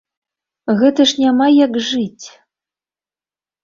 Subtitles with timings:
[0.79, 2.25] Гэта ж няма як жыць!